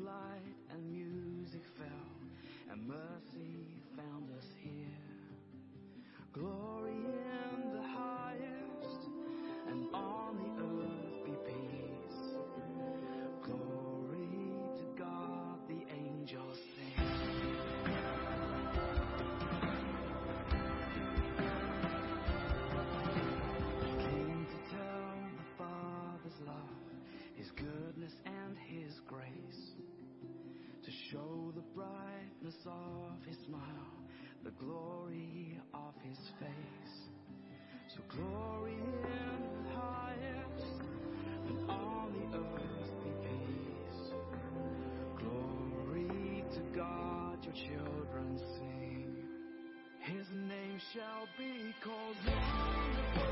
[0.00, 2.16] light and music fell,
[2.70, 3.51] and mercy
[32.52, 33.60] brightness of his smile,
[34.44, 36.96] the glory of his face.
[37.94, 40.82] So glory in the highest,
[41.48, 44.12] and on the earth be peace.
[45.18, 49.16] Glory to God, your children sing.
[50.00, 53.31] His name shall be called wonderful.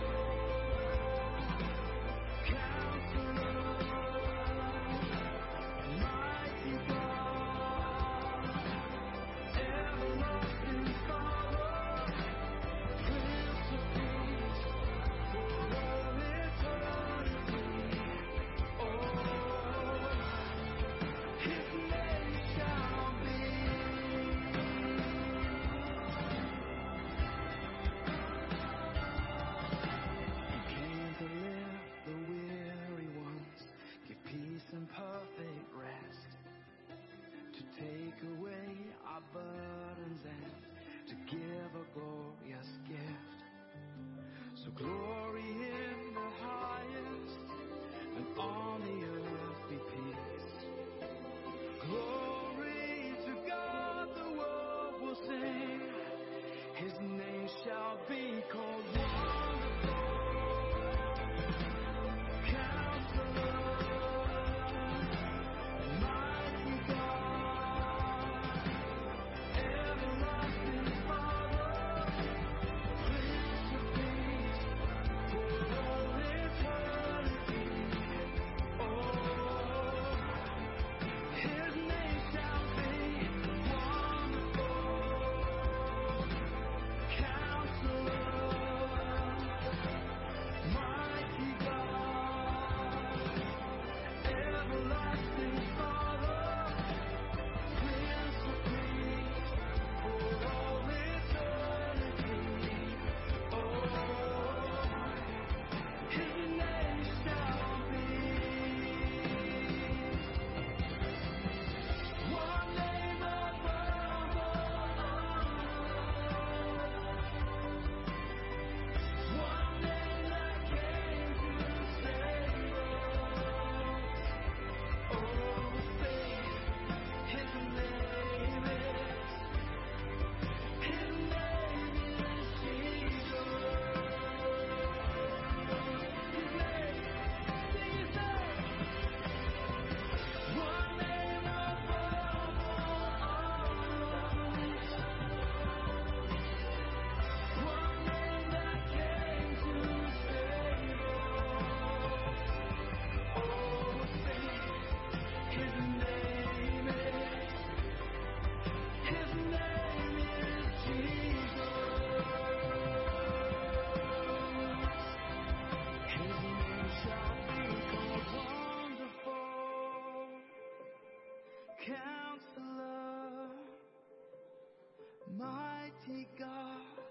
[176.38, 177.04] God,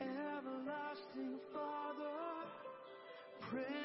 [0.00, 2.48] everlasting Father,
[3.40, 3.83] pray.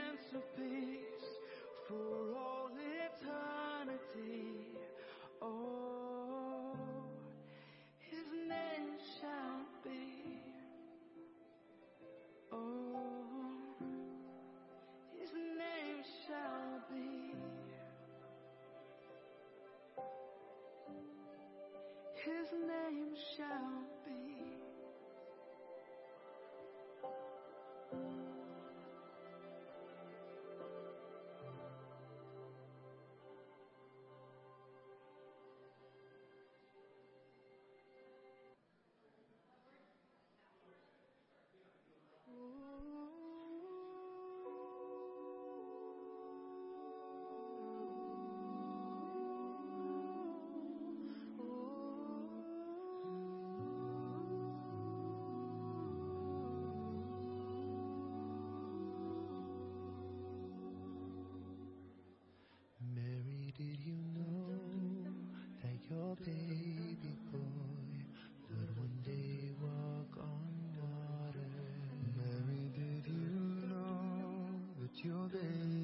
[75.03, 75.78] Your baby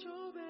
[0.00, 0.49] 就被。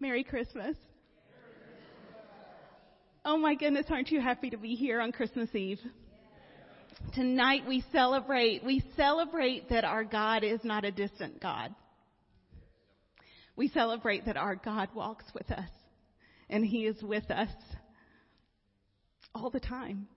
[0.00, 0.76] Merry Christmas.
[3.22, 5.78] Oh my goodness, aren't you happy to be here on Christmas Eve?
[7.14, 11.74] Tonight we celebrate, we celebrate that our God is not a distant God.
[13.56, 15.68] We celebrate that our God walks with us
[16.48, 17.50] and He is with us
[19.34, 20.08] all the time.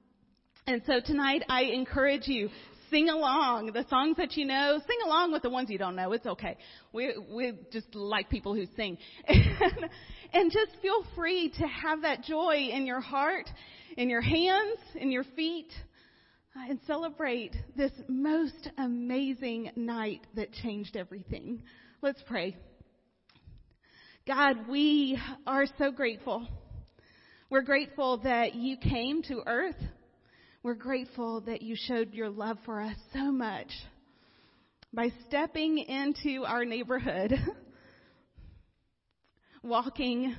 [0.66, 2.48] And so tonight I encourage you,
[2.94, 6.12] sing along the songs that you know, sing along with the ones you don't know.
[6.14, 6.58] It's okay.
[6.92, 9.00] We we just like people who sing.
[9.28, 9.90] And,
[10.34, 13.50] and just feel free to have that joy in your heart,
[13.98, 15.72] in your hands, in your feet,
[16.56, 21.64] uh, and celebrate this most amazing night that changed everything.
[22.04, 22.56] Let's pray.
[24.28, 26.48] God, we are so grateful.
[27.50, 29.82] We're grateful that you came to earth.
[30.64, 33.68] We're grateful that you showed your love for us so much
[34.94, 37.34] by stepping into our neighborhood,
[39.62, 40.34] walking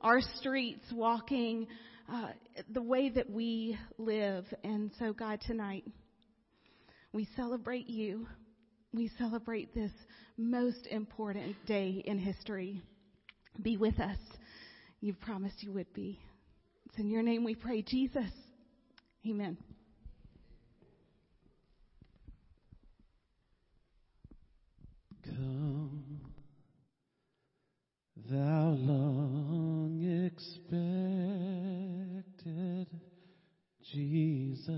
[0.00, 1.66] our streets, walking
[2.10, 2.28] uh,
[2.72, 4.46] the way that we live.
[4.64, 5.84] And so, God, tonight,
[7.12, 8.26] we celebrate you.
[8.94, 9.92] We celebrate this
[10.38, 12.80] most important day in history.
[13.60, 14.16] Be with us.
[15.02, 16.18] You've promised you would be.
[16.86, 18.32] It's in your name we pray, Jesus.
[19.26, 19.56] Amen.
[25.22, 26.20] Come,
[28.30, 30.80] thou long expected
[33.92, 34.74] Jesus,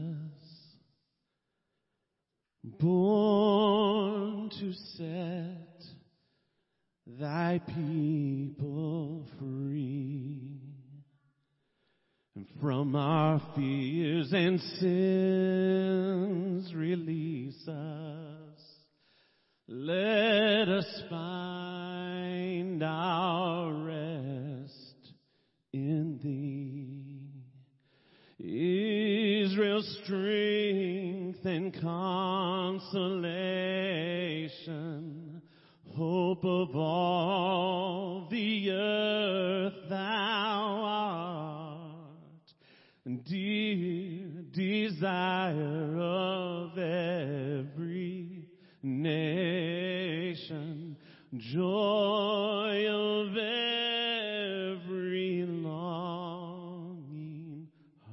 [2.64, 5.85] born to set
[7.07, 10.51] thy people free.
[12.61, 18.61] From our fears and sins release us.
[19.68, 25.14] Let us find our rest
[25.72, 27.22] in thee.
[28.42, 33.02] Israel's strength and consolation,
[35.94, 41.51] hope of all the earth thou art,
[43.04, 48.46] dear desire of every
[48.82, 50.96] nation,
[51.36, 53.36] joy of
[54.76, 56.86] every longing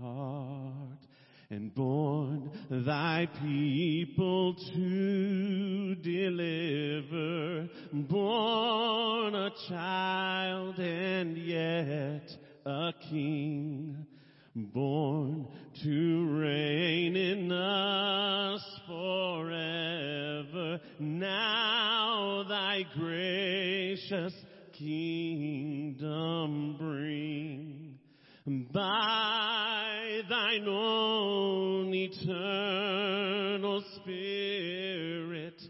[0.02, 1.06] heart,
[1.52, 14.08] and born thy people to deliver, born a child and yet a king,
[14.56, 15.48] born
[15.84, 20.80] to reign in us forever.
[21.00, 24.34] Now thy gracious
[24.74, 28.00] kingdom bring
[28.74, 35.62] by thine own eternal spirit,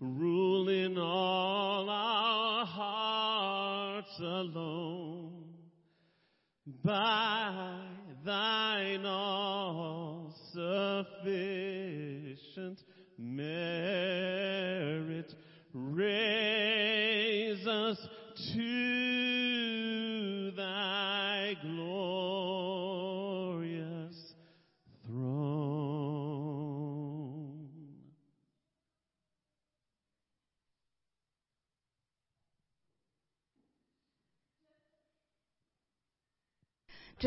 [0.00, 5.44] rule in all our hearts alone
[6.84, 7.95] by
[8.26, 11.22] thine all sufficient
[13.16, 13.56] merit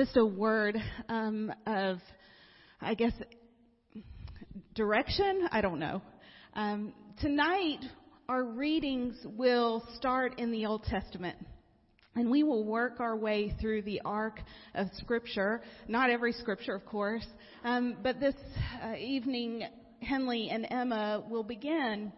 [0.10, 0.76] Just a word
[1.08, 2.00] um, of,
[2.82, 3.14] I guess,
[4.74, 5.48] direction.
[5.52, 6.02] I don't know.
[6.56, 7.80] Um, tonight,
[8.28, 11.38] our readings will start in the Old Testament.
[12.16, 14.40] And we will work our way through the arc
[14.74, 15.62] of Scripture.
[15.88, 17.28] Not every Scripture, of course.
[17.64, 18.36] Um, but this
[18.84, 19.64] uh, evening,
[20.02, 22.12] Henley and Emma will begin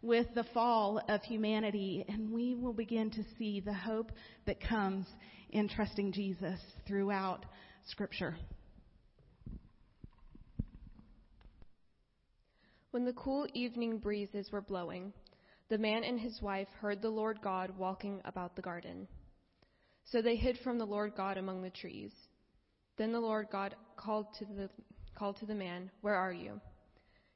[0.00, 4.12] with the fall of humanity, and we will begin to see the hope
[4.46, 5.06] that comes
[5.54, 7.46] in trusting Jesus throughout
[7.86, 8.36] Scripture.
[12.90, 15.12] When the cool evening breezes were blowing,
[15.70, 19.06] the man and his wife heard the Lord God walking about the garden.
[20.06, 22.12] So they hid from the Lord God among the trees.
[22.98, 24.68] Then the Lord God called to the,
[25.16, 26.60] called to the man, Where are you?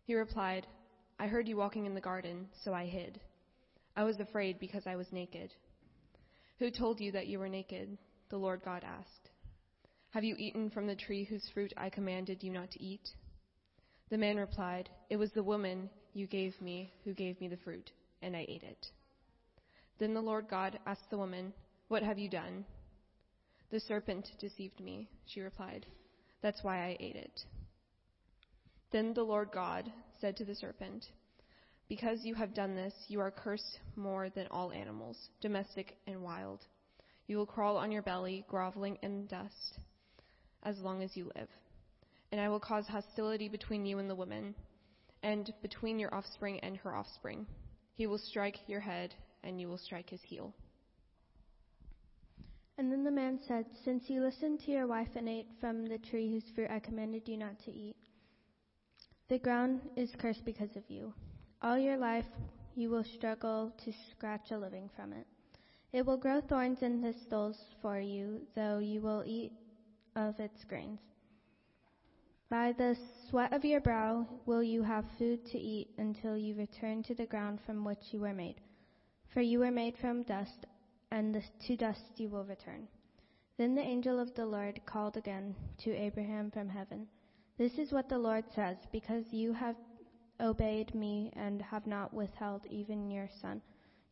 [0.05, 0.67] He replied,
[1.21, 3.21] I heard you walking in the garden, so I hid.
[3.97, 5.53] I was afraid because I was naked.
[6.59, 7.97] Who told you that you were naked?
[8.31, 9.31] The Lord God asked.
[10.11, 13.09] Have you eaten from the tree whose fruit I commanded you not to eat?
[14.11, 17.91] The man replied, It was the woman you gave me who gave me the fruit,
[18.23, 18.87] and I ate it.
[19.99, 21.53] Then the Lord God asked the woman,
[21.89, 22.65] What have you done?
[23.71, 25.87] The serpent deceived me, she replied.
[26.41, 27.41] That's why I ate it.
[28.91, 31.05] Then the Lord God said to the serpent,
[31.89, 36.65] Because you have done this, you are cursed more than all animals, domestic and wild.
[37.29, 39.79] You will crawl on your belly, groveling in dust,
[40.65, 41.49] as long as you live.
[42.33, 44.55] And I will cause hostility between you and the woman,
[45.23, 47.47] and between your offspring and her offspring.
[47.95, 49.15] He will strike your head,
[49.45, 50.55] and you will strike his heel.
[52.79, 55.99] And then the man said, Since you listened to your wife and ate from the
[55.99, 57.97] tree whose fruit I commanded you not to eat,
[59.29, 61.13] the ground is cursed because of you.
[61.61, 62.25] All your life
[62.75, 65.27] you will struggle to scratch a living from it.
[65.93, 69.53] It will grow thorns and thistles for you, though you will eat
[70.15, 71.01] of its grains.
[72.51, 72.97] By the
[73.29, 77.27] sweat of your brow will you have food to eat until you return to the
[77.27, 78.61] ground from which you were made.
[79.33, 80.67] For you were made from dust,
[81.11, 82.89] and to dust you will return.
[83.57, 87.07] Then the angel of the Lord called again to Abraham from heaven.
[87.59, 89.77] This is what the Lord says, because you have
[90.41, 93.61] obeyed me and have not withheld even your son,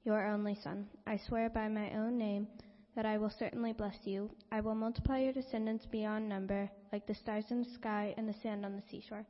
[0.06, 0.86] your only son.
[1.06, 2.46] I swear by my own name
[2.94, 4.30] that I will certainly bless you.
[4.52, 8.40] I will multiply your descendants beyond number, like the stars in the sky and the
[8.40, 9.26] sand on the seashore.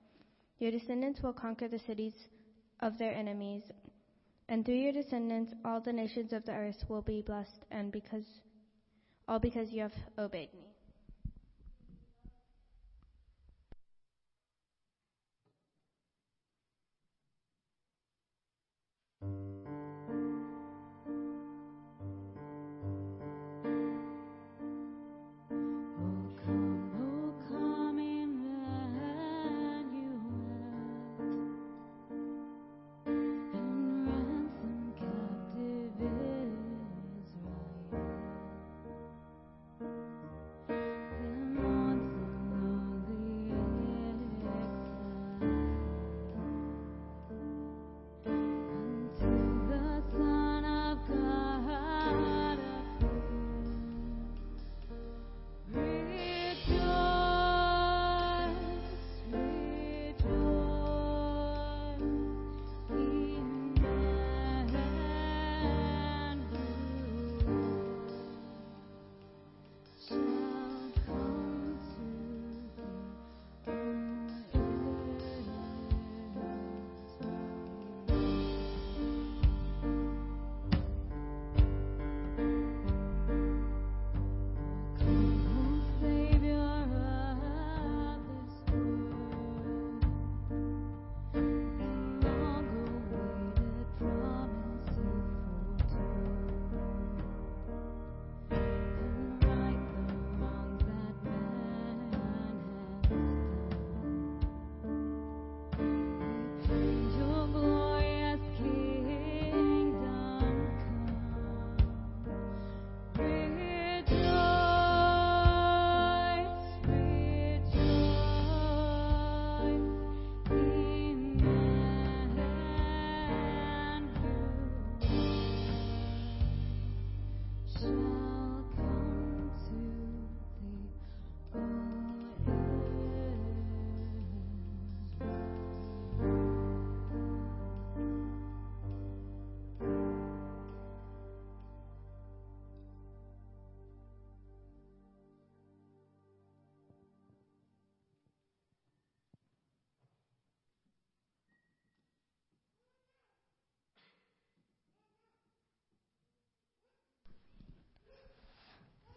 [0.58, 2.12] Your descendants will conquer the cities
[2.80, 3.62] of their enemies,
[4.50, 8.26] and through your descendants all the nations of the earth will be blessed, and because
[9.26, 10.75] all because you have obeyed me.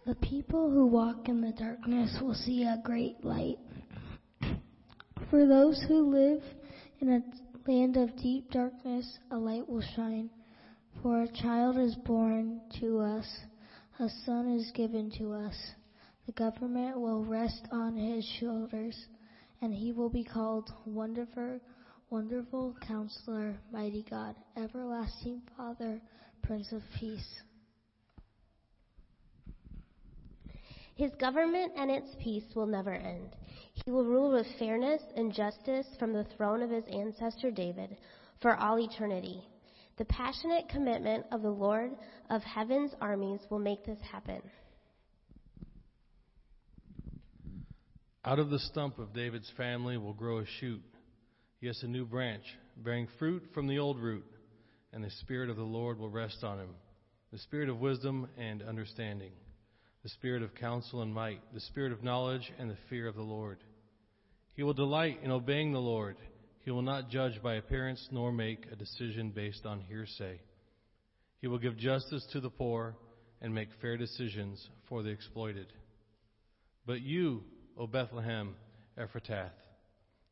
[0.10, 3.60] The people who walk in the darkness will see a great light.
[5.30, 6.42] For those who live
[7.00, 10.32] in a land of deep darkness, a light will shine.
[11.04, 13.28] For a child is born to us,
[14.00, 15.56] a son is given to us.
[16.26, 18.98] The government will rest on his shoulders,
[19.62, 21.60] and he will be called Wonderful,
[22.10, 26.02] Wonderful Counselor, Mighty God, Everlasting Father,
[26.42, 27.44] Prince of Peace.
[31.00, 33.30] His government and its peace will never end.
[33.86, 37.96] He will rule with fairness and justice from the throne of his ancestor David
[38.42, 39.42] for all eternity.
[39.98, 41.92] The passionate commitment of the Lord
[42.30, 44.42] of heaven's armies will make this happen.
[48.26, 50.84] Out of the stump of David's family will grow a shoot,
[51.62, 52.44] yes, a new branch,
[52.76, 54.26] bearing fruit from the old root,
[54.92, 56.76] and the Spirit of the Lord will rest on him
[57.32, 59.32] the spirit of wisdom and understanding,
[60.04, 63.22] the spirit of counsel and might, the spirit of knowledge and the fear of the
[63.22, 63.60] Lord.
[64.54, 66.18] He will delight in obeying the Lord.
[66.62, 70.40] He will not judge by appearance nor make a decision based on hearsay.
[71.42, 72.96] He will give justice to the poor
[73.42, 75.68] and make fair decisions for the exploited.
[76.86, 77.44] But you,
[77.78, 78.56] O Bethlehem
[78.98, 79.50] Ephrathah,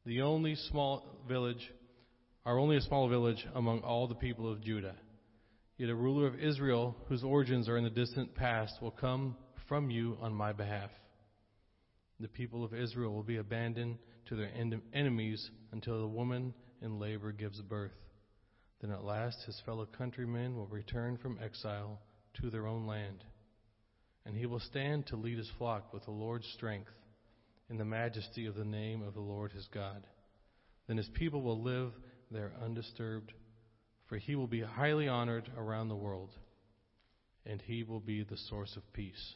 [0.05, 1.71] the only small village,
[2.45, 4.95] are only a small village among all the people of Judah.
[5.77, 9.35] Yet a ruler of Israel, whose origins are in the distant past, will come
[9.67, 10.89] from you on my behalf.
[12.19, 16.99] The people of Israel will be abandoned to their en- enemies until the woman in
[16.99, 17.91] labor gives birth.
[18.81, 21.99] Then at last his fellow countrymen will return from exile
[22.41, 23.23] to their own land.
[24.25, 26.91] And he will stand to lead his flock with the Lord's strength
[27.69, 30.05] in the majesty of the name of the Lord his God.
[30.87, 31.91] Then his people will live
[32.31, 33.33] there undisturbed,
[34.07, 36.31] for he will be highly honored around the world,
[37.45, 39.35] and he will be the source of peace.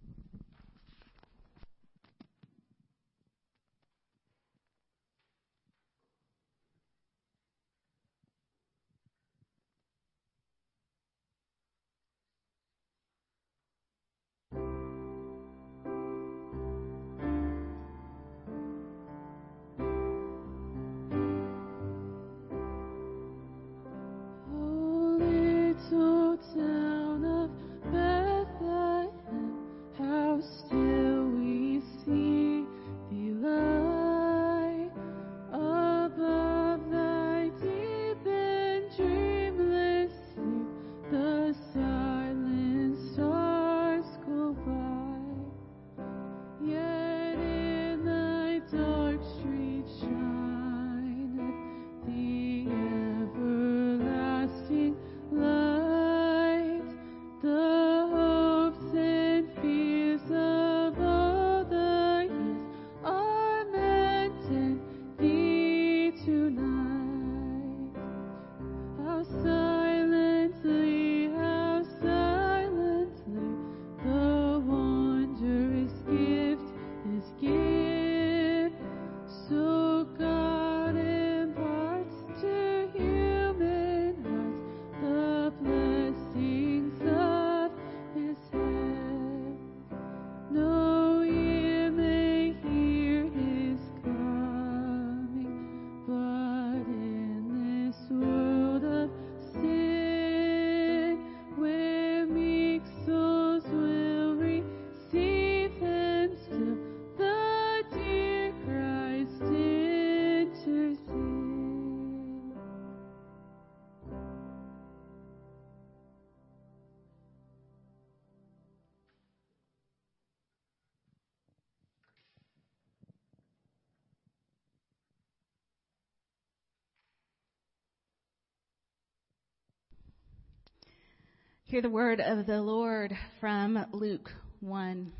[131.71, 134.29] Hear the word of the Lord from Luke
[134.59, 135.13] 1.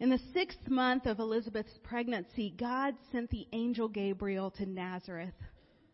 [0.00, 5.32] In the sixth month of Elizabeth's pregnancy, God sent the angel Gabriel to Nazareth,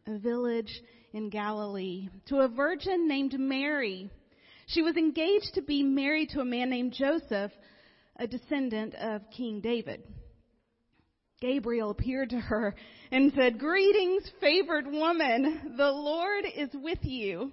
[0.05, 4.11] a village in Galilee, to a virgin named Mary.
[4.66, 7.53] She was engaged to be married to a man named Joseph,
[8.16, 10.03] a descendant of King David.
[11.40, 12.75] Gabriel appeared to her
[13.12, 17.53] and said, Greetings, favored woman, the Lord is with you.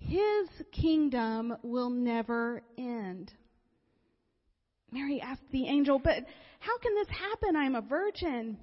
[0.00, 3.32] His kingdom will never end.
[4.90, 6.24] Mary asked the angel, But
[6.58, 7.56] how can this happen?
[7.56, 8.58] I am a virgin.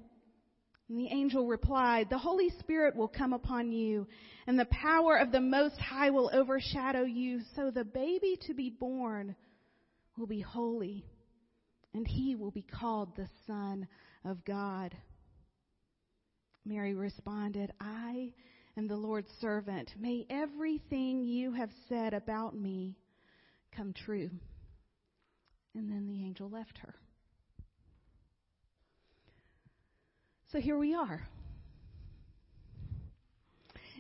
[0.89, 4.07] And the angel replied, The Holy Spirit will come upon you,
[4.45, 8.69] and the power of the Most High will overshadow you, so the baby to be
[8.69, 9.35] born
[10.17, 11.05] will be holy,
[11.93, 13.87] and he will be called the Son
[14.25, 14.95] of God.
[16.65, 18.33] Mary responded, I
[18.77, 19.91] am the Lord's servant.
[19.99, 22.95] May everything you have said about me
[23.75, 24.29] come true.
[25.75, 26.95] And then the angel left her.
[30.51, 31.27] So here we are.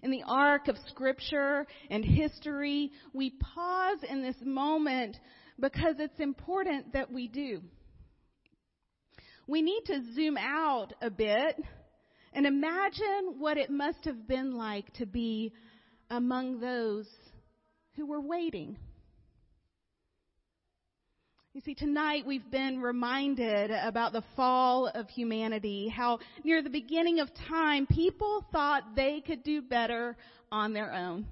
[0.03, 5.17] in the arc of scripture and history, we pause in this moment
[5.59, 7.61] because it's important that we do.
[9.47, 11.55] We need to zoom out a bit
[12.33, 15.53] and imagine what it must have been like to be
[16.09, 17.07] among those
[17.95, 18.77] who were waiting.
[21.53, 27.19] You see, tonight we've been reminded about the fall of humanity, how near the beginning
[27.19, 30.15] of time people thought they could do better
[30.51, 31.25] on their own.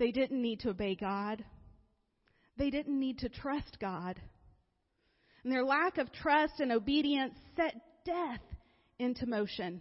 [0.00, 1.44] They didn't need to obey God.
[2.56, 4.20] They didn't need to trust God.
[5.44, 8.40] And their lack of trust and obedience set death
[9.00, 9.80] into motion.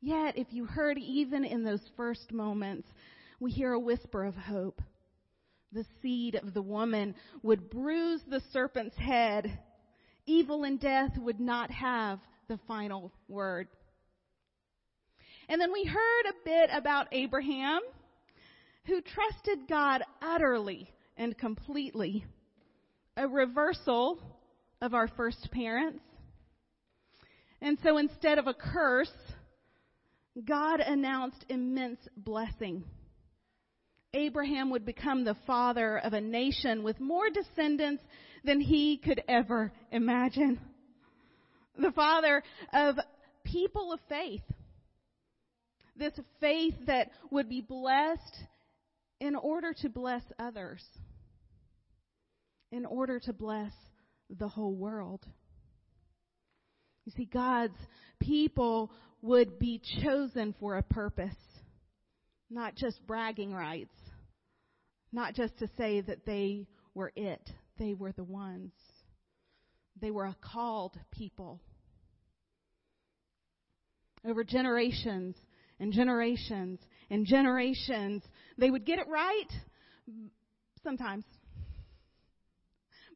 [0.00, 2.88] Yet, if you heard even in those first moments,
[3.40, 4.80] we hear a whisper of hope
[5.74, 9.58] the seed of the woman would bruise the serpent's head.
[10.24, 13.68] Evil and death would not have the final word.
[15.48, 17.80] And then we heard a bit about Abraham,
[18.86, 22.24] who trusted God utterly and completely.
[23.16, 24.18] A reversal
[24.80, 26.02] of our first parents.
[27.64, 29.10] And so instead of a curse,
[30.44, 32.84] God announced immense blessing.
[34.12, 38.02] Abraham would become the father of a nation with more descendants
[38.44, 40.60] than he could ever imagine.
[41.78, 42.42] The father
[42.74, 42.96] of
[43.44, 44.42] people of faith.
[45.96, 48.44] This faith that would be blessed
[49.20, 50.84] in order to bless others.
[52.70, 53.72] In order to bless
[54.28, 55.24] the whole world.
[57.04, 57.76] You see, God's
[58.20, 58.90] people
[59.22, 61.34] would be chosen for a purpose,
[62.50, 63.94] not just bragging rights,
[65.12, 68.72] not just to say that they were it, they were the ones.
[70.00, 71.60] They were a called people.
[74.26, 75.36] Over generations
[75.78, 76.80] and generations
[77.10, 78.22] and generations,
[78.58, 79.52] they would get it right
[80.82, 81.24] sometimes.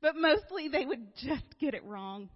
[0.01, 2.29] But mostly they would just get it wrong.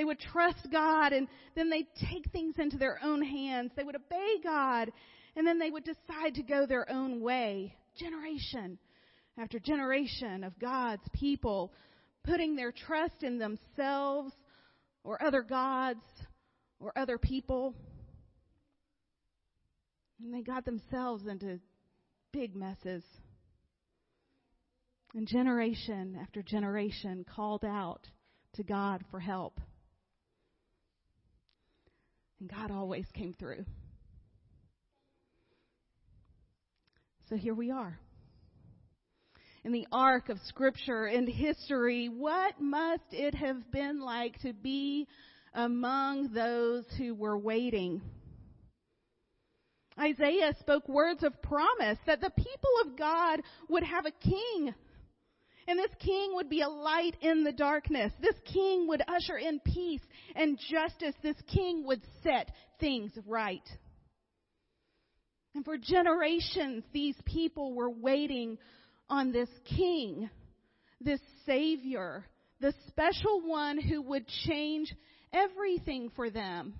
[0.00, 3.72] They would trust God and then they'd take things into their own hands.
[3.76, 4.90] They would obey God
[5.36, 7.76] and then they would decide to go their own way.
[7.98, 8.78] Generation
[9.38, 11.74] after generation of God's people
[12.24, 14.32] putting their trust in themselves
[15.04, 16.00] or other gods
[16.78, 17.74] or other people.
[20.18, 21.60] And they got themselves into
[22.32, 23.04] big messes.
[25.12, 28.08] And generation after generation called out
[28.54, 29.60] to God for help.
[32.40, 33.64] And God always came through.
[37.28, 37.98] So here we are.
[39.62, 45.06] In the arc of scripture and history, what must it have been like to be
[45.52, 48.00] among those who were waiting?
[49.98, 54.74] Isaiah spoke words of promise that the people of God would have a king
[55.70, 58.12] and this king would be a light in the darkness.
[58.20, 60.00] This king would usher in peace
[60.34, 61.14] and justice.
[61.22, 62.50] This king would set
[62.80, 63.62] things right.
[65.54, 68.58] And for generations, these people were waiting
[69.08, 70.28] on this king,
[71.00, 72.24] this savior,
[72.60, 74.92] the special one who would change
[75.32, 76.74] everything for them.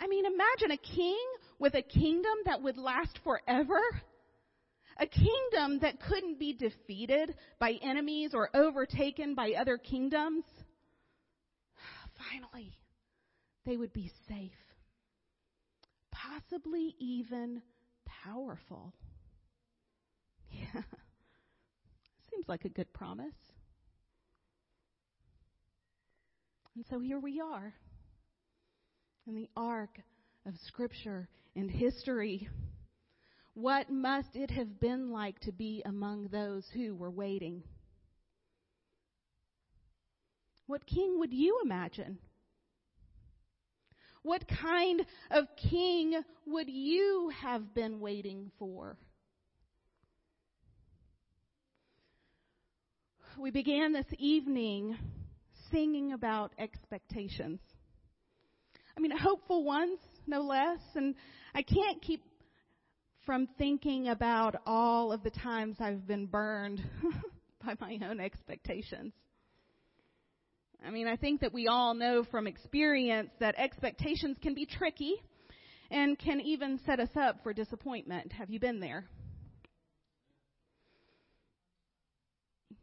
[0.00, 1.26] I mean, imagine a king
[1.58, 3.80] with a kingdom that would last forever.
[4.98, 10.44] A kingdom that couldn't be defeated by enemies or overtaken by other kingdoms.
[12.30, 12.72] Finally,
[13.66, 14.52] they would be safe.
[16.12, 17.62] Possibly even
[18.24, 18.92] powerful.
[20.56, 20.82] Yeah.
[22.30, 23.34] Seems like a good promise.
[26.76, 27.74] And so here we are
[29.26, 30.00] in the arc
[30.46, 32.48] of Scripture and history.
[33.54, 37.62] What must it have been like to be among those who were waiting?
[40.66, 42.18] What king would you imagine?
[44.22, 48.96] What kind of king would you have been waiting for?
[53.38, 54.96] We began this evening
[55.70, 57.60] singing about expectations.
[58.96, 60.78] I mean, hopeful ones, no less.
[60.94, 61.14] And
[61.54, 62.22] I can't keep
[63.26, 66.82] from thinking about all of the times I've been burned
[67.64, 69.12] by my own expectations.
[70.86, 75.14] I mean, I think that we all know from experience that expectations can be tricky
[75.90, 78.32] and can even set us up for disappointment.
[78.32, 79.06] Have you been there?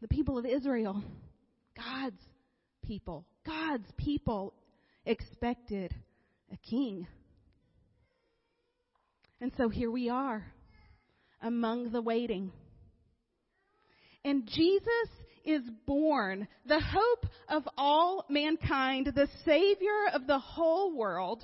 [0.02, 1.04] The people of Israel,
[1.78, 2.22] God's
[2.84, 4.56] people, God's people
[5.06, 5.94] expected
[6.52, 7.06] a king.
[9.42, 10.46] And so here we are
[11.42, 12.52] among the waiting.
[14.24, 15.10] And Jesus
[15.44, 21.44] is born, the hope of all mankind, the Savior of the whole world,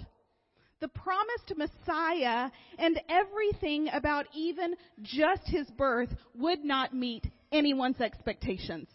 [0.79, 8.89] the promised Messiah, and everything about even just his birth would not meet anyone's expectations.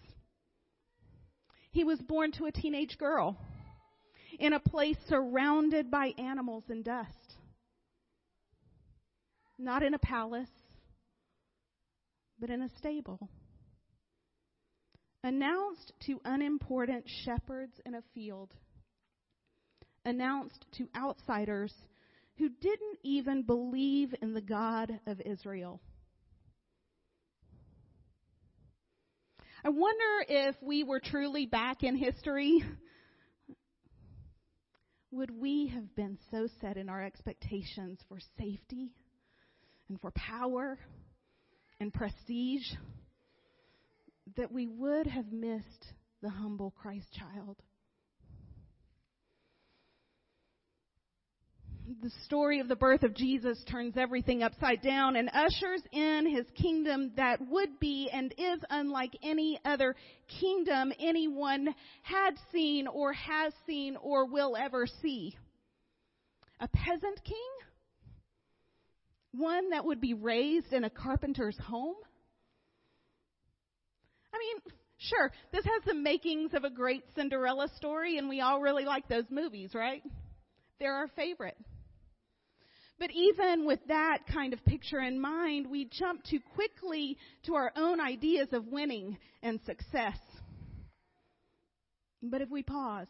[1.73, 3.37] He was born to a teenage girl
[4.39, 7.22] in a place surrounded by animals and dust.
[9.59, 10.51] Not in a palace,
[12.39, 13.29] but in a stable.
[15.25, 18.53] Announced to unimportant shepherds in a field,
[20.05, 21.73] announced to outsiders
[22.39, 25.81] who didn't even believe in the God of Israel.
[29.65, 32.65] I wonder if we were truly back in history,
[35.13, 38.91] would we have been so set in our expectations for safety
[39.89, 40.79] and for power
[41.81, 42.67] and prestige?
[44.37, 47.57] that we would have missed the humble Christ child.
[52.01, 56.47] The story of the birth of Jesus turns everything upside down and ushers in his
[56.55, 59.97] kingdom that would be and is unlike any other
[60.41, 65.37] kingdom anyone had seen or has seen or will ever see.
[66.61, 67.37] A peasant king?
[69.33, 71.97] One that would be raised in a carpenter's home?
[74.35, 78.61] I mean, sure, this has the makings of a great Cinderella story, and we all
[78.61, 80.03] really like those movies, right?
[80.79, 81.57] They're our favorite.
[82.99, 87.73] But even with that kind of picture in mind, we jump too quickly to our
[87.77, 90.19] own ideas of winning and success.
[92.23, 93.09] But if we pause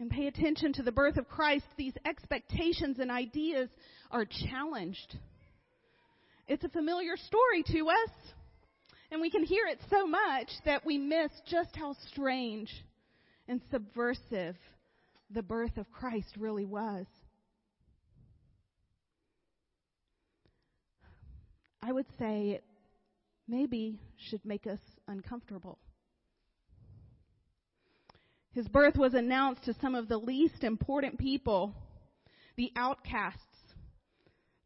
[0.00, 3.68] and pay attention to the birth of Christ, these expectations and ideas
[4.10, 5.16] are challenged.
[6.48, 8.10] It's a familiar story to us.
[9.10, 12.70] And we can hear it so much that we miss just how strange
[13.46, 14.56] and subversive
[15.30, 17.06] the birth of Christ really was.
[21.82, 22.64] I would say it
[23.48, 23.98] maybe
[24.30, 24.78] should make us
[25.08, 25.78] uncomfortable.
[28.52, 31.74] His birth was announced to some of the least important people,
[32.56, 33.40] the outcasts,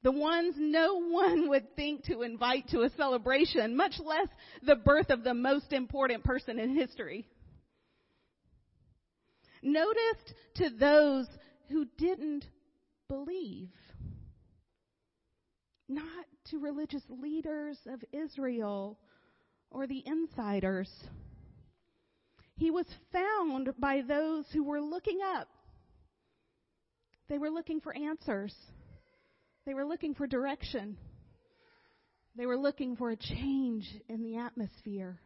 [0.02, 4.28] the ones no one would think to invite to a celebration, much less
[4.62, 7.26] the birth of the most important person in history.
[9.62, 11.26] Noticed to those
[11.70, 12.44] who didn't
[13.08, 13.70] believe,
[15.88, 18.98] not to religious leaders of Israel
[19.70, 20.90] or the insiders.
[22.56, 25.48] He was found by those who were looking up.
[27.28, 28.54] They were looking for answers.
[29.66, 30.96] They were looking for direction.
[32.36, 35.18] They were looking for a change in the atmosphere.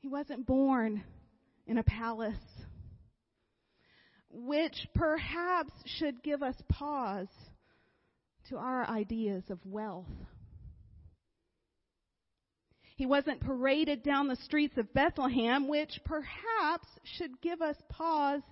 [0.00, 1.02] He wasn't born
[1.66, 2.34] in a palace,
[4.30, 7.28] which perhaps should give us pause
[8.48, 10.06] to our ideas of wealth.
[13.00, 16.86] He wasn't paraded down the streets of Bethlehem, which perhaps
[17.16, 18.42] should give us pause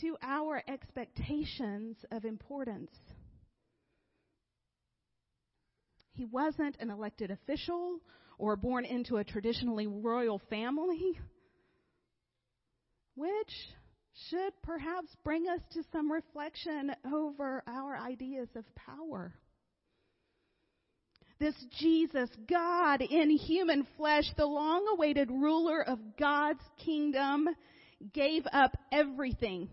[0.00, 2.92] to our expectations of importance.
[6.12, 7.98] He wasn't an elected official
[8.38, 11.18] or born into a traditionally royal family,
[13.16, 13.52] which
[14.28, 19.34] should perhaps bring us to some reflection over our ideas of power.
[21.42, 27.48] This Jesus, God in human flesh, the long awaited ruler of God's kingdom,
[28.14, 29.68] gave up everything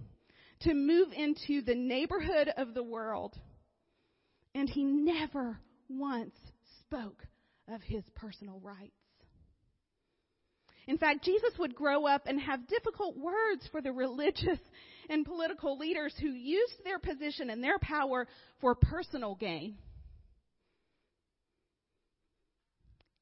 [0.61, 3.36] to move into the neighborhood of the world.
[4.55, 6.34] And he never once
[6.80, 7.24] spoke
[7.72, 8.95] of his personal rights.
[10.88, 14.57] In fact, Jesus would grow up and have difficult words for the religious
[15.07, 18.26] and political leaders who used their position and their power
[18.59, 19.78] for personal gain.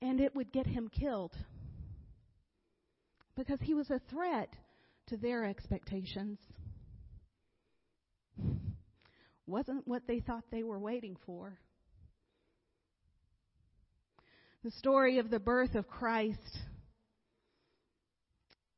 [0.02, 1.34] And it would get him killed
[3.36, 4.56] because he was a threat
[5.08, 6.38] to their expectations
[9.48, 11.58] wasn't what they thought they were waiting for.
[14.64, 16.60] The story of the birth of Christ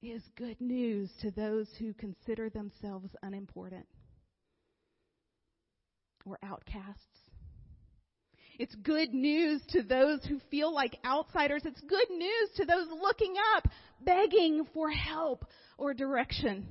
[0.02, 3.88] is good news to those who consider themselves unimportant
[6.26, 7.29] or outcasts.
[8.60, 11.62] It's good news to those who feel like outsiders.
[11.66, 13.70] It's good news to those looking up,
[14.02, 15.46] begging for help
[15.78, 16.68] or direction.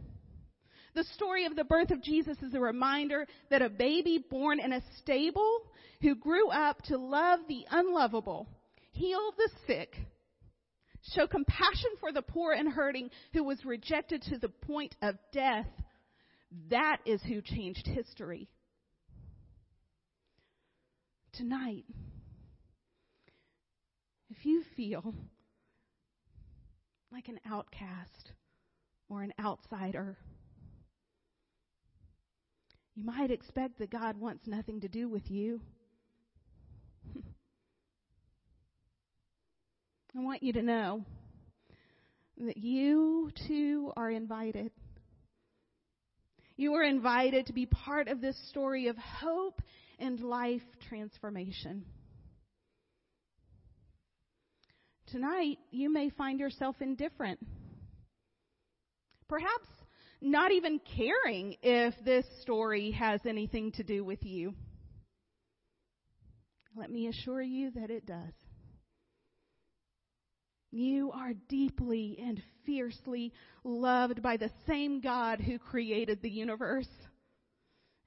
[0.95, 4.74] The story of the birth of Jesus is a reminder that a baby born in
[4.74, 5.62] a stable
[6.03, 8.47] who grew up to love the unlovable,
[8.93, 9.97] heal the sick,
[11.14, 15.68] show compassion for the poor and hurting who was rejected to the point of death,
[16.68, 18.47] that is who changed history.
[21.33, 21.85] Tonight,
[24.31, 25.14] if you feel
[27.12, 28.33] like an outcast
[29.09, 30.16] or an outsider,
[32.95, 35.61] you might expect that God wants nothing to do with you.
[40.16, 41.05] I want you to know
[42.39, 44.72] that you too are invited.
[46.57, 49.62] You are invited to be part of this story of hope
[49.99, 51.84] and life transformation.
[55.09, 57.38] Tonight, you may find yourself indifferent.
[59.28, 59.68] Perhaps
[60.20, 64.55] not even caring if this story has anything to do with you.
[66.76, 68.34] Let me assure you that it does.
[70.70, 73.32] You are deeply and fiercely
[73.64, 76.88] loved by the same God who created the universe.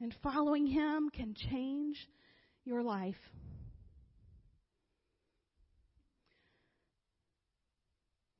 [0.02, 2.08] And following Him can change
[2.66, 3.30] your life.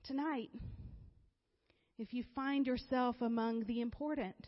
[0.04, 0.50] Tonight,
[2.00, 4.48] if you find yourself among the important,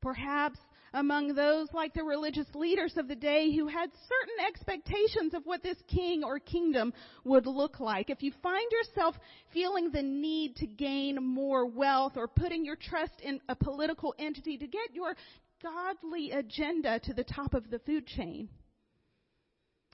[0.00, 0.58] perhaps
[0.94, 5.62] among those like the religious leaders of the day who had certain expectations of what
[5.62, 6.92] this king or kingdom
[7.24, 8.10] would look like.
[8.10, 9.16] If you find yourself
[9.52, 14.56] feeling the need to gain more wealth or putting your trust in a political entity
[14.56, 15.16] to get your
[15.62, 18.48] godly agenda to the top of the food chain.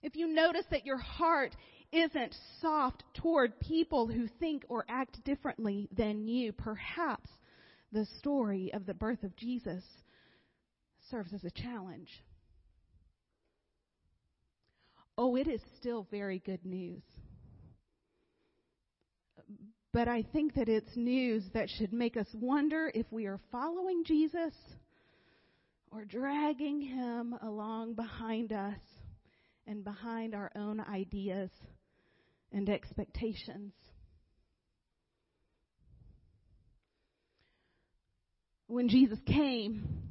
[0.03, 1.55] If you notice that your heart
[1.93, 7.29] isn't soft toward people who think or act differently than you, perhaps
[7.93, 9.83] the story of the birth of Jesus
[11.11, 12.09] serves as a challenge.
[15.19, 17.03] Oh, it is still very good news.
[19.93, 24.05] But I think that it's news that should make us wonder if we are following
[24.05, 24.55] Jesus
[25.91, 28.79] or dragging him along behind us
[29.67, 31.51] and behind our own ideas
[32.53, 33.73] and expectations.
[38.69, 40.10] When Jesus came,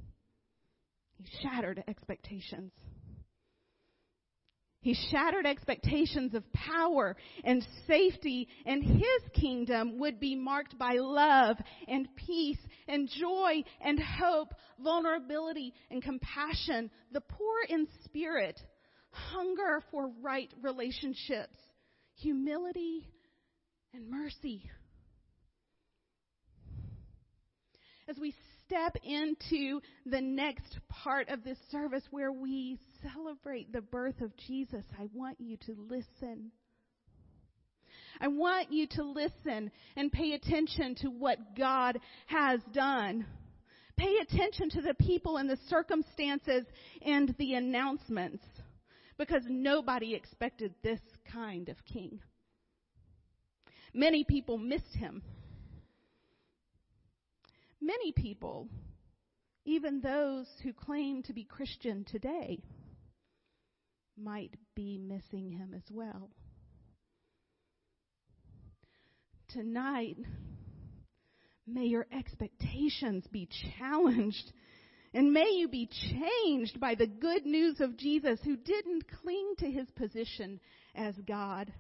[1.20, 2.72] he shattered expectations.
[4.82, 11.58] He shattered expectations of power and safety, and his kingdom would be marked by love
[11.90, 18.58] and peace and joy and hope, vulnerability and compassion, the poor in spirit,
[19.12, 21.58] hunger for right relationships,
[22.16, 23.06] humility
[23.94, 24.64] and mercy.
[28.08, 28.34] As we
[28.70, 34.84] step into the next part of this service where we celebrate the birth of Jesus,
[35.00, 36.52] I want you to listen.
[38.22, 41.98] I want you to listen and pay attention to what God
[42.28, 43.26] has done.
[43.98, 46.66] Pay attention to the people and the circumstances
[47.02, 48.44] and the announcements
[49.18, 51.00] because nobody expected this
[51.32, 52.20] kind of king.
[53.94, 55.24] Many people missed him.
[57.82, 58.68] Many people,
[59.66, 62.62] even those who claim to be Christian today,
[64.18, 66.30] might be missing him as well.
[69.50, 70.18] Tonight,
[71.66, 74.52] may your expectations be challenged
[75.14, 79.72] and may you be changed by the good news of Jesus who didn't cling to
[79.72, 80.60] his position
[80.94, 81.74] as God,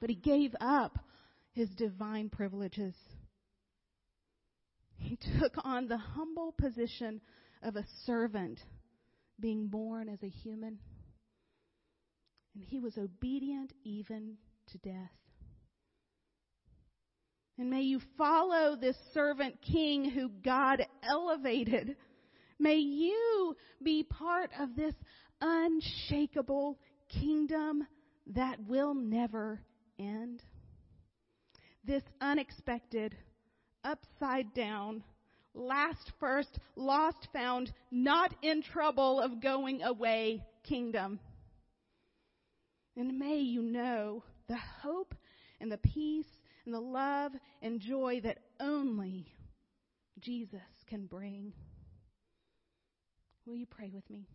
[0.00, 0.98] but he gave up
[1.52, 2.94] his divine privileges
[5.00, 7.20] he took on the humble position
[7.62, 8.60] of a servant,
[9.40, 10.78] being born as a human.
[12.54, 14.36] And he was obedient even
[14.72, 15.10] to death.
[17.58, 21.96] And may you follow this servant king who God elevated.
[22.58, 24.94] May you be part of this
[25.40, 26.78] unshakable
[27.08, 27.86] kingdom
[28.28, 29.60] that will never
[29.98, 30.42] end.
[31.84, 33.14] This unexpected
[33.84, 35.02] upside down,
[35.54, 41.20] last first, lost found, not in trouble of going away kingdom.
[42.96, 45.14] And may you know the hope
[45.60, 49.26] and the peace and the love and joy that only
[50.20, 51.52] Jesus can bring.
[53.46, 54.28] Will you pray with me?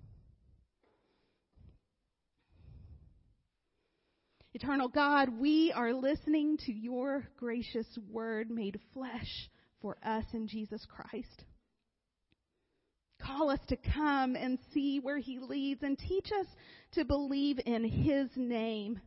[4.55, 9.49] Eternal God, we are listening to your gracious word made flesh
[9.81, 11.43] for us in Jesus Christ.
[13.21, 16.47] Call us to come and see where he leads and teach us
[16.93, 19.01] to believe in his name.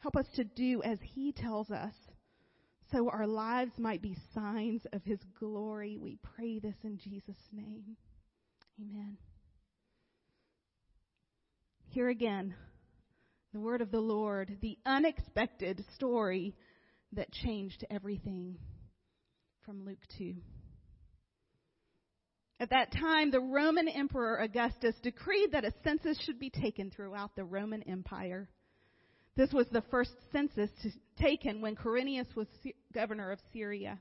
[0.00, 1.94] Help us to do as he tells us
[2.92, 5.96] so our lives might be signs of his glory.
[5.96, 7.96] We pray this in Jesus' name.
[8.78, 9.16] Amen.
[11.88, 12.54] Here again,
[13.52, 16.54] the word of the Lord, the unexpected story
[17.12, 18.56] that changed everything
[19.64, 20.34] from Luke 2.
[22.60, 27.36] At that time, the Roman Emperor Augustus decreed that a census should be taken throughout
[27.36, 28.48] the Roman Empire.
[29.36, 30.70] This was the first census
[31.18, 32.46] taken when Quirinius was
[32.94, 33.98] governor of Syria.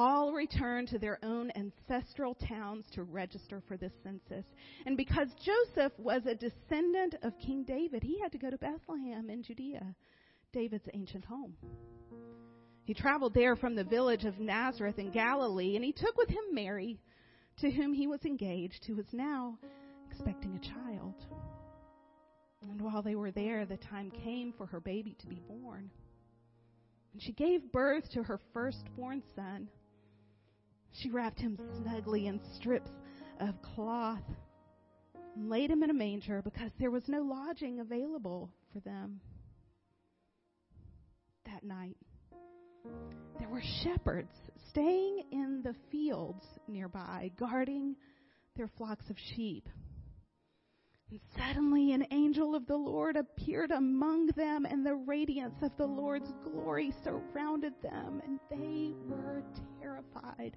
[0.00, 4.44] All returned to their own ancestral towns to register for this census.
[4.86, 9.28] And because Joseph was a descendant of King David, he had to go to Bethlehem
[9.28, 9.96] in Judea,
[10.52, 11.56] David's ancient home.
[12.84, 16.44] He traveled there from the village of Nazareth in Galilee, and he took with him
[16.52, 17.00] Mary,
[17.56, 19.58] to whom he was engaged, who was now
[20.08, 21.26] expecting a child.
[22.62, 25.90] And while they were there, the time came for her baby to be born.
[27.12, 29.68] And she gave birth to her firstborn son.
[30.92, 32.90] She wrapped him snugly in strips
[33.40, 34.24] of cloth
[35.36, 39.20] and laid him in a manger because there was no lodging available for them.
[41.46, 41.96] That night,
[43.38, 44.32] there were shepherds
[44.70, 47.96] staying in the fields nearby, guarding
[48.56, 49.68] their flocks of sheep.
[51.10, 55.86] And suddenly an angel of the Lord appeared among them, and the radiance of the
[55.86, 59.42] Lord's glory surrounded them, and they were
[59.80, 60.56] terrified.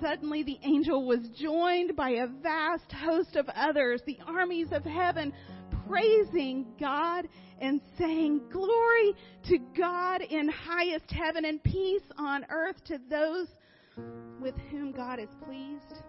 [0.00, 5.32] Suddenly the angel was joined by a vast host of others, the armies of heaven,
[5.86, 7.28] praising God
[7.60, 9.14] and saying, Glory
[9.48, 13.48] to God in highest heaven and peace on earth to those
[14.40, 16.02] with whom God is pleased.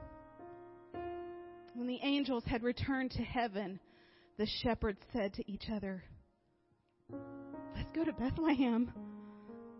[1.74, 3.80] When the angels had returned to heaven,
[4.38, 6.04] the shepherds said to each other,
[7.76, 8.92] Let's go to Bethlehem.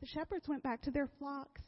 [0.00, 1.62] The shepherds went back to their flocks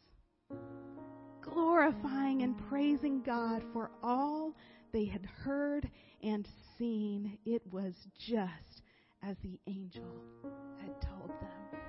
[1.42, 4.54] glorifying and praising God for all
[4.92, 5.90] they had heard
[6.22, 7.38] and seen.
[7.44, 8.82] It was just
[9.22, 10.22] as the angel
[10.80, 11.80] had told them.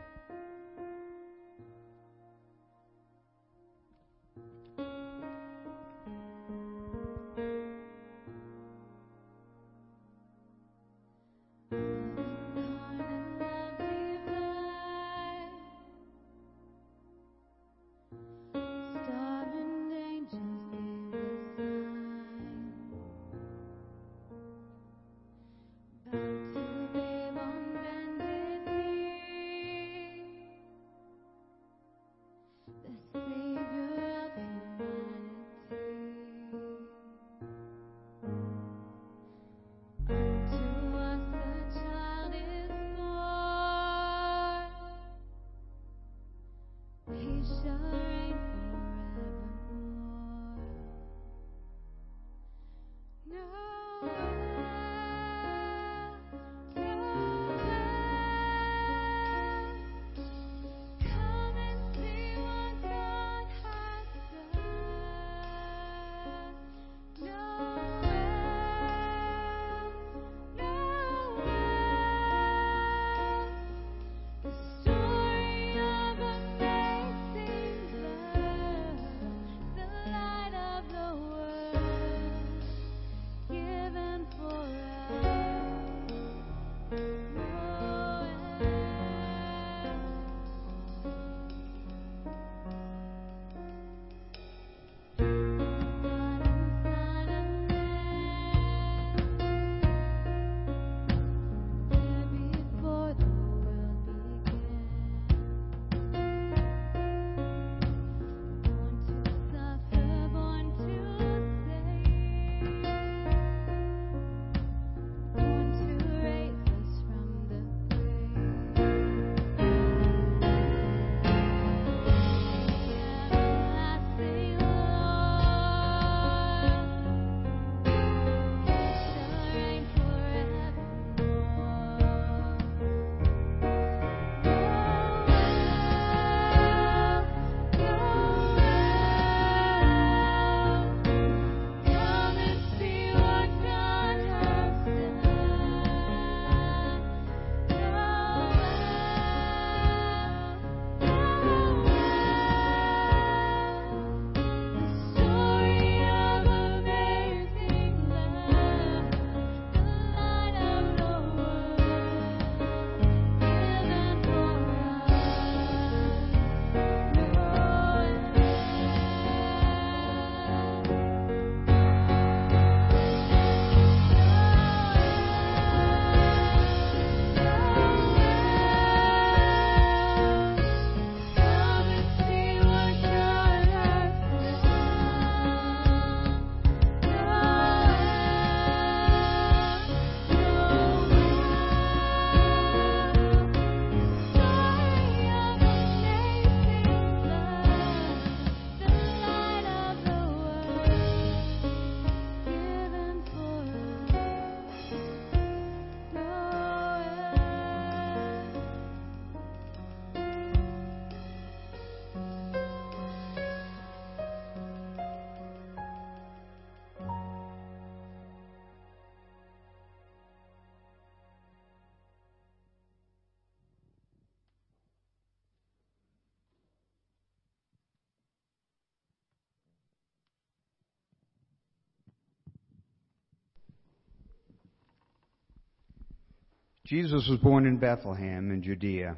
[236.86, 239.16] Jesus was born in Bethlehem in Judea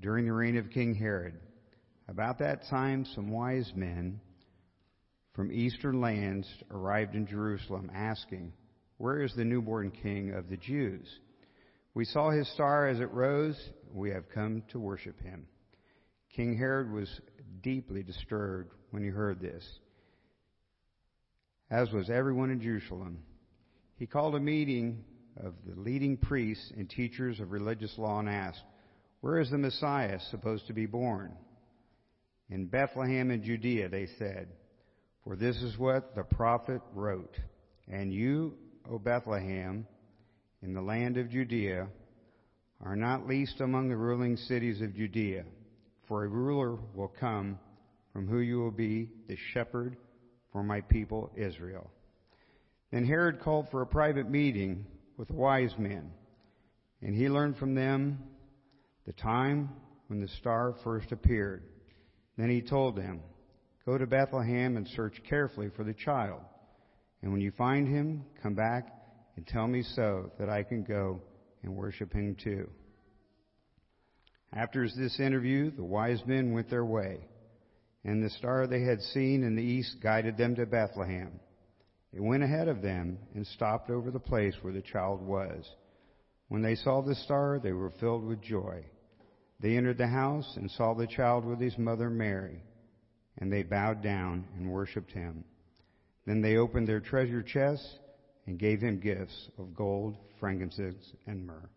[0.00, 1.34] during the reign of King Herod.
[2.08, 4.20] About that time, some wise men
[5.32, 8.52] from eastern lands arrived in Jerusalem asking,
[8.96, 11.06] Where is the newborn king of the Jews?
[11.94, 13.56] We saw his star as it rose.
[13.94, 15.46] We have come to worship him.
[16.34, 17.20] King Herod was
[17.62, 19.64] deeply disturbed when he heard this,
[21.70, 23.18] as was everyone in Jerusalem.
[23.96, 25.04] He called a meeting
[25.42, 28.62] of the leading priests and teachers of religious law and asked,
[29.20, 31.32] Where is the Messiah supposed to be born?
[32.48, 34.48] In Bethlehem in Judea, they said,
[35.24, 37.36] For this is what the prophet wrote.
[37.88, 38.54] And you,
[38.90, 39.86] O Bethlehem,
[40.62, 41.88] in the land of Judea,
[42.84, 45.44] are not least among the ruling cities of Judea,
[46.08, 47.58] for a ruler will come
[48.12, 49.96] from who you will be the shepherd
[50.52, 51.90] for my people Israel.
[52.92, 54.86] Then Herod called for a private meeting
[55.16, 56.10] with wise men,
[57.02, 58.18] and he learned from them
[59.06, 59.70] the time
[60.08, 61.62] when the star first appeared.
[62.36, 63.20] Then he told them,
[63.84, 66.40] Go to Bethlehem and search carefully for the child.
[67.22, 68.88] And when you find him, come back
[69.36, 71.22] and tell me so that I can go
[71.62, 72.68] and worship him too.
[74.52, 77.18] After this interview, the wise men went their way,
[78.04, 81.40] and the star they had seen in the east guided them to Bethlehem.
[82.16, 85.70] It went ahead of them and stopped over the place where the child was.
[86.48, 88.86] When they saw the star, they were filled with joy.
[89.60, 92.62] They entered the house and saw the child with his mother Mary,
[93.36, 95.44] and they bowed down and worshipped him.
[96.24, 97.98] Then they opened their treasure chests
[98.46, 101.68] and gave him gifts of gold, frankincense, and myrrh.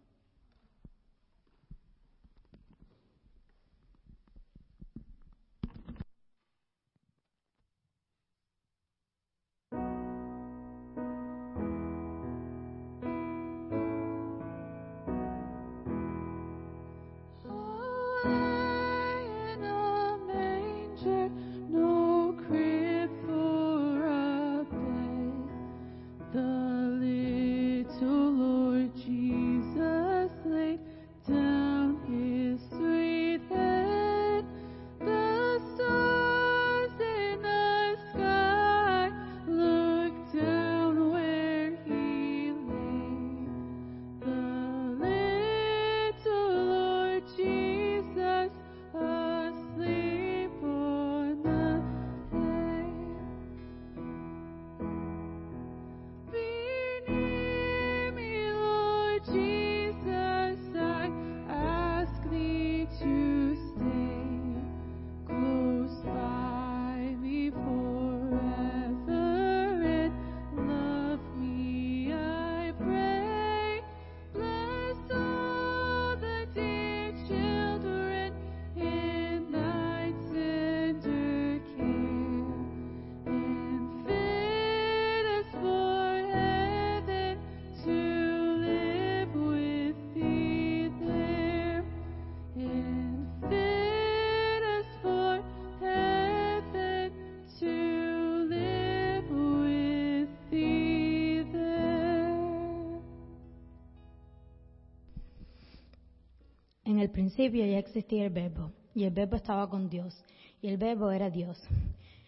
[106.99, 110.21] El principio ya existía el verbo, y el verbo estaba con Dios,
[110.61, 111.57] y el verbo era Dios.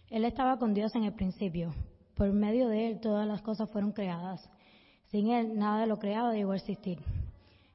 [0.09, 1.74] Él estaba con Dios en el principio.
[2.15, 4.49] Por medio de él todas las cosas fueron creadas.
[5.07, 6.99] Sin él nada de lo creado llegó a existir.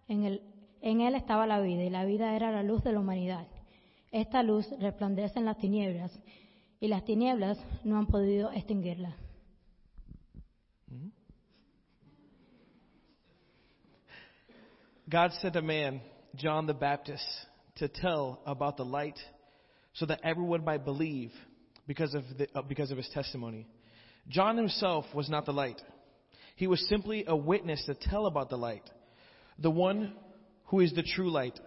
[0.08, 0.42] En él,
[0.80, 3.46] en él estaba la vida, y la vida era la luz de la humanidad.
[4.10, 6.18] Esta luz resplandece en las tinieblas,
[6.80, 9.14] y las tinieblas no han podido extinguirla.
[15.08, 16.00] God sent a man,
[16.36, 17.24] John the Baptist,
[17.76, 19.18] to tell about the light
[19.94, 21.32] so that everyone might believe
[21.86, 23.66] because of, the, uh, because of his testimony.
[24.28, 25.80] John himself was not the light.
[26.56, 28.88] He was simply a witness to tell about the light.
[29.58, 30.14] The one
[30.66, 31.58] who is the true light,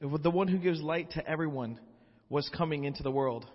[0.00, 1.80] the one who gives light to everyone,
[2.28, 3.46] was coming into the world.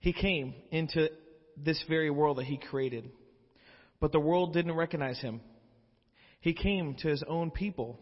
[0.00, 1.08] He came into
[1.56, 3.10] this very world that he created.
[4.00, 5.40] But the world didn't recognize him.
[6.40, 7.98] He came to his own people,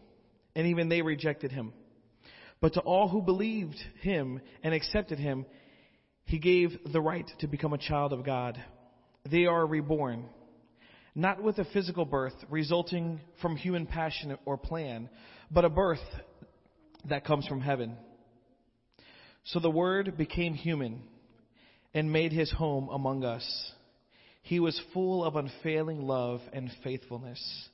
[0.57, 1.71] and even they rejected him.
[2.59, 5.45] But to all who believed him and accepted him,
[6.25, 8.61] he gave the right to become a child of God.
[9.29, 10.25] They are reborn,
[11.13, 15.09] not with a physical birth resulting from human passion or plan,
[15.51, 15.99] but a birth
[17.05, 17.95] that comes from heaven.
[19.43, 21.03] So the Word became human
[21.93, 23.71] and made his home among us.
[24.41, 27.69] He was full of unfailing love and faithfulness,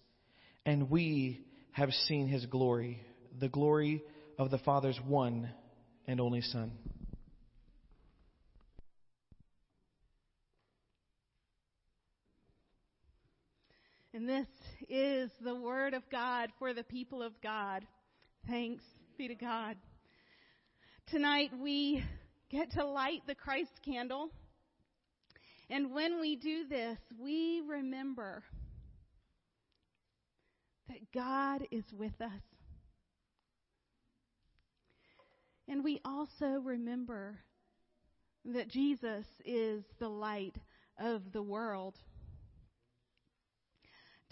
[0.66, 3.02] and we have seen his glory,
[3.40, 4.02] the glory
[4.38, 5.50] of the Father's one
[6.08, 6.72] and only Son.
[14.14, 14.48] And this
[14.88, 17.84] is the word of God for the people of God.
[18.48, 18.84] Thanks
[19.18, 19.76] be to God.
[21.10, 22.04] Tonight we
[22.52, 24.30] get to light the Christ candle.
[25.72, 28.44] And when we do this, we remember
[30.88, 32.42] that God is with us.
[35.68, 37.40] And we also remember
[38.46, 40.56] that Jesus is the light
[41.00, 41.96] of the world.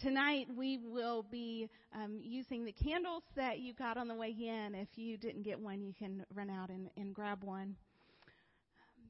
[0.01, 4.75] Tonight we will be um, using the candles that you got on the way in.
[4.75, 7.75] If you didn't get one, you can run out and, and grab one.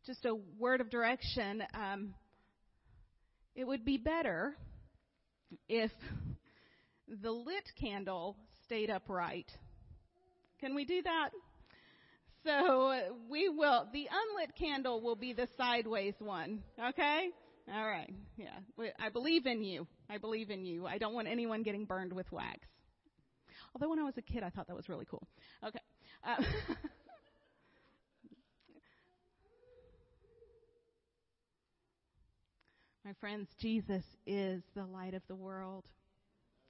[0.06, 1.64] Just a word of direction.
[1.74, 2.14] Um,
[3.56, 4.56] it would be better
[5.70, 5.92] if
[7.22, 9.52] the lit candle stayed upright.
[10.60, 11.30] Can we do that?
[12.44, 12.94] So
[13.30, 16.64] we will, the unlit candle will be the sideways one.
[16.90, 17.30] Okay?
[17.74, 18.12] All right.
[18.38, 18.58] Yeah.
[19.00, 19.88] I believe in you.
[20.10, 20.88] I believe in you.
[20.88, 22.60] I don't want anyone getting burned with wax.
[23.76, 25.28] Although when I was a kid, I thought that was really cool.
[25.66, 25.80] Okay.
[26.26, 26.42] Uh,
[33.06, 35.86] My friends, Jesus is the light of the world,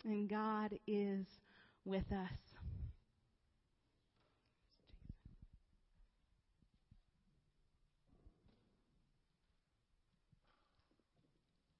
[0.05, 1.25] and God is
[1.85, 2.39] with us.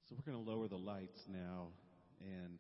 [0.09, 1.67] So we're going to lower the lights now,
[2.19, 2.59] and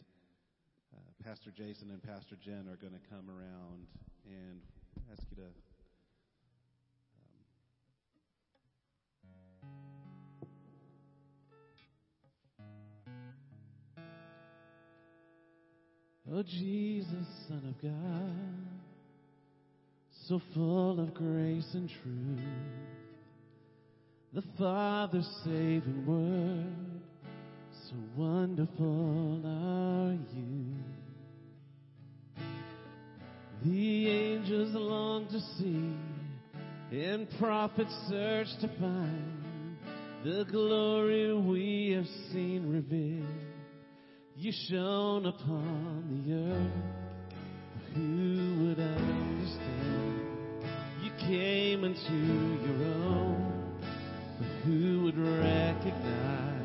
[0.95, 3.87] uh, Pastor Jason and Pastor Jen are going to come around
[4.25, 4.61] and
[5.11, 5.70] ask you to.
[16.33, 18.71] Oh, Jesus, Son of God,
[20.27, 22.39] so full of grace and truth,
[24.33, 27.01] the Father's saving word
[27.89, 30.75] so wonderful are you.
[33.65, 35.95] The angels long to see,
[36.97, 39.77] and prophets search to find
[40.23, 43.50] the glory we have seen revealed.
[44.41, 46.73] You shone upon the earth.
[47.93, 50.63] Who would understand?
[51.03, 52.17] You came into
[52.65, 53.77] your own,
[54.39, 56.57] but who would recognize?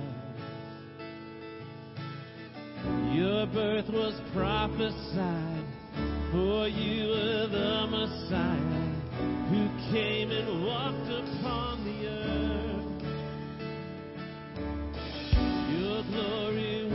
[3.14, 5.66] Your birth was prophesied,
[6.32, 8.94] for you were the Messiah
[9.50, 12.56] who came and walked upon the earth.
[15.78, 16.85] Your glory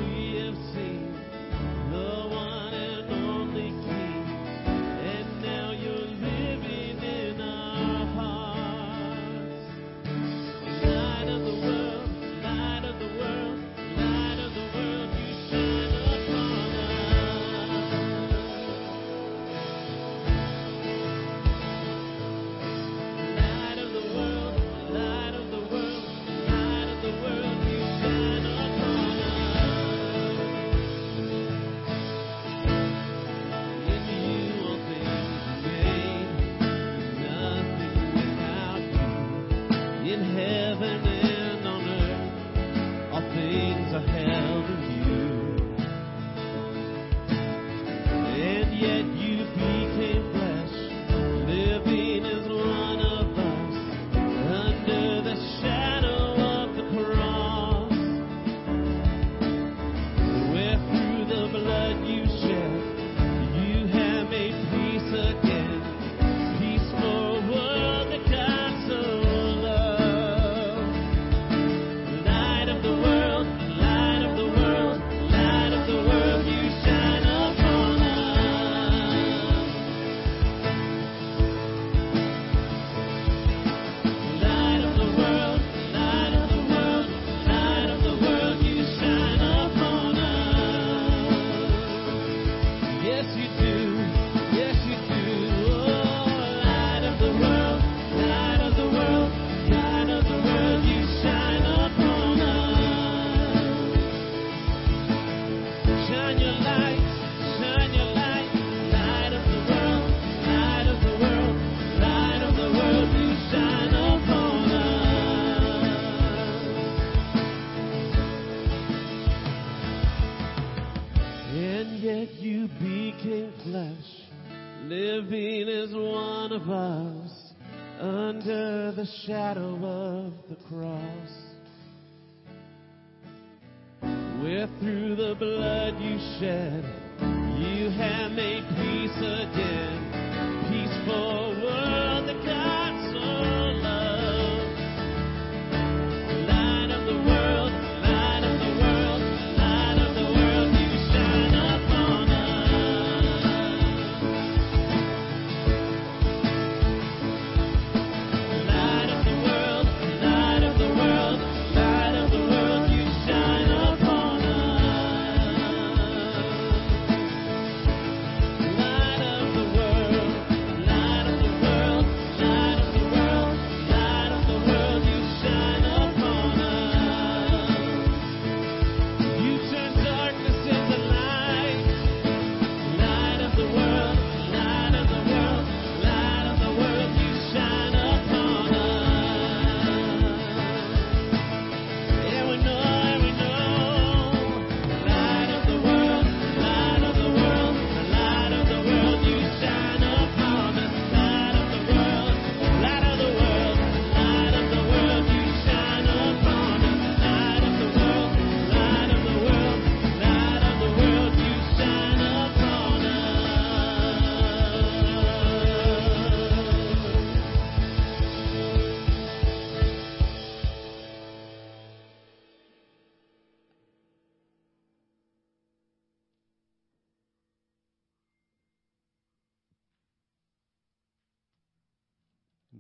[136.42, 137.01] shed,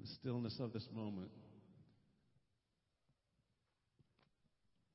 [0.02, 1.30] the stillness of this moment,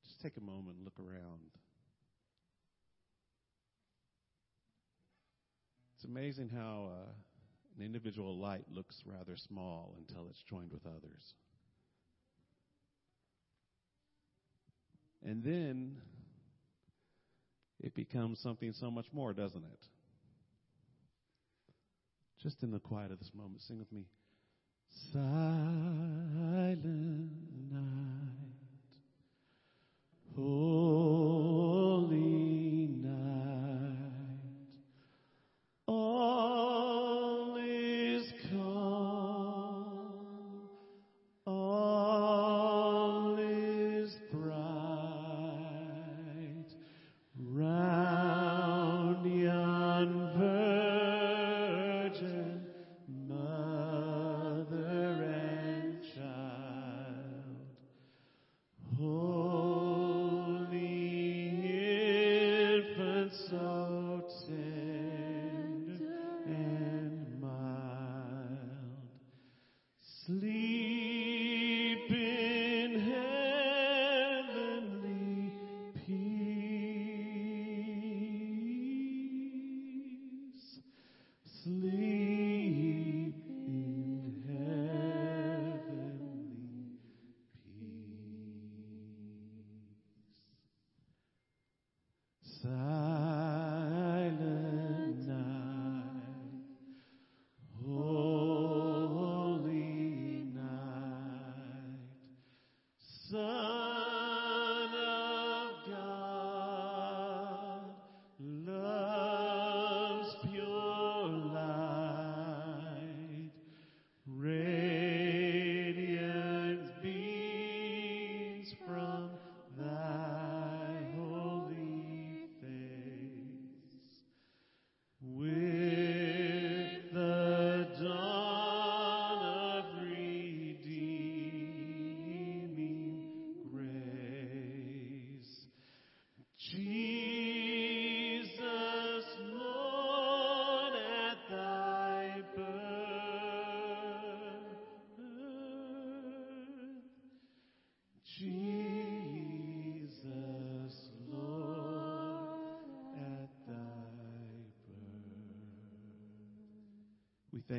[0.05, 1.39] just take a moment and look around.
[5.95, 7.11] It's amazing how uh,
[7.77, 11.33] an individual light looks rather small until it's joined with others.
[15.23, 15.97] And then
[17.79, 19.79] it becomes something so much more, doesn't it?
[22.43, 24.05] Just in the quiet of this moment, sing with me.
[24.99, 26.81] Silent
[27.71, 28.57] night,
[30.35, 31.06] holy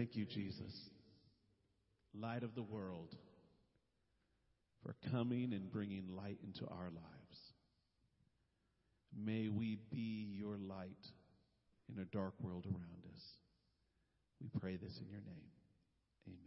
[0.09, 0.73] thank you, Jesus,
[2.19, 3.15] light of the world,
[4.83, 7.53] for coming and bringing light into our lives.
[9.15, 10.89] May we be your light
[11.95, 13.23] in a dark world around us.
[14.41, 15.51] We pray this in your name.
[16.27, 16.39] Amen.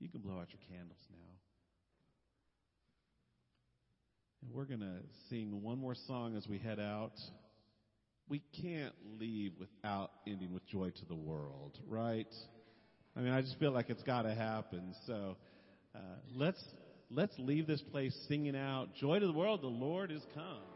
[0.00, 1.16] You can blow out your candles now.
[4.42, 7.12] And we're going to sing one more song as we head out.
[8.28, 12.26] we can't leave without ending with joy to the world, right?
[13.18, 14.94] I mean, I just feel like it's got to happen.
[15.04, 15.36] So
[15.92, 15.98] uh,
[16.36, 16.62] let's
[17.10, 19.60] let's leave this place singing out joy to the world.
[19.60, 20.67] The Lord is come.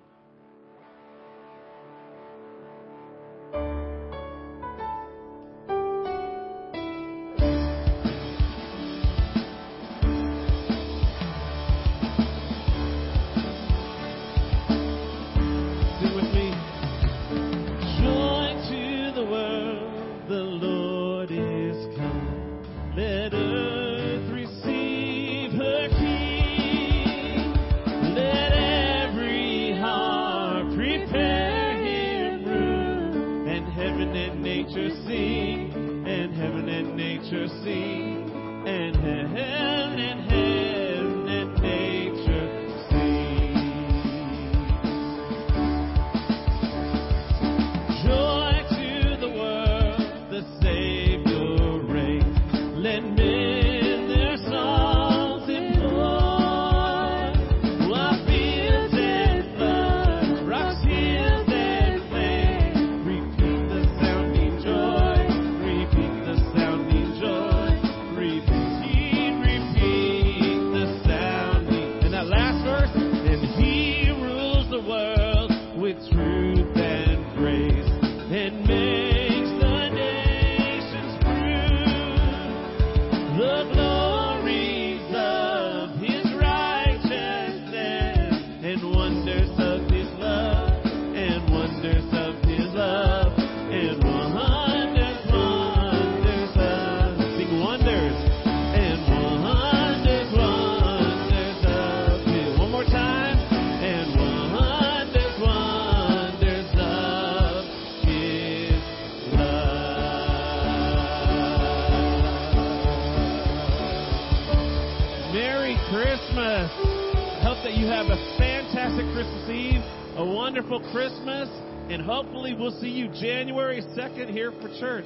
[123.21, 125.05] January 2nd here for church.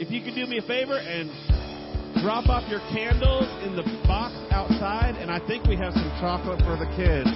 [0.00, 1.30] If you could do me a favor and
[2.22, 6.58] drop off your candles in the box outside, and I think we have some chocolate
[6.60, 7.30] for the kids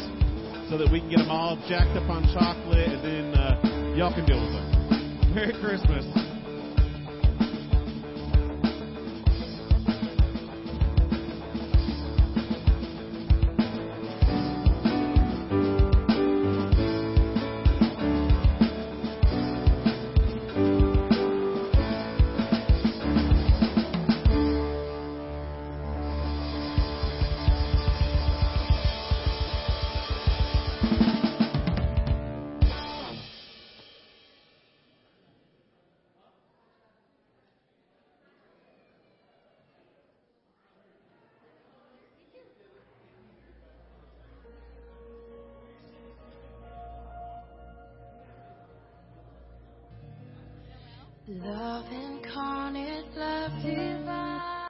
[0.71, 4.15] so that we can get them all jacked up on chocolate, and then uh, y'all
[4.15, 5.35] can deal with them.
[5.35, 6.18] Merry Christmas.